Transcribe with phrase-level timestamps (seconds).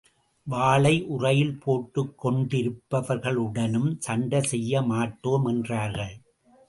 [0.47, 6.15] வாளை உறையில் போட்டுக் கொண்டிருப்பவர்களுடனும் சண்டை செய்ய மாட்டோம் என்றார்கள்.